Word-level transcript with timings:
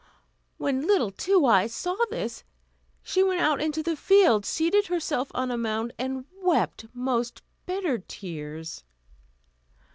When 0.57 0.87
little 0.87 1.11
Two 1.11 1.45
Eyes 1.45 1.75
saw 1.75 1.95
this, 2.09 2.43
she 3.03 3.21
went 3.21 3.39
out 3.41 3.61
into 3.61 3.83
the 3.83 3.95
field, 3.95 4.47
seated 4.47 4.87
herself 4.87 5.29
on 5.35 5.51
a 5.51 5.59
mound, 5.59 5.93
and 5.99 6.25
wept 6.41 6.87
most 6.95 7.43
bitter 7.67 7.99
tears. 7.99 8.83